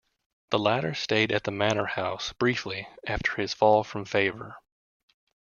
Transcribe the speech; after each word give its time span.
The 0.49 0.57
latter 0.57 0.95
stayed 0.95 1.31
at 1.31 1.43
the 1.43 1.51
Manor 1.51 1.85
House 1.85 2.33
briefly 2.33 2.87
after 3.05 3.33
his 3.35 3.53
fall 3.53 3.83
from 3.83 4.03
favour. 4.03 4.57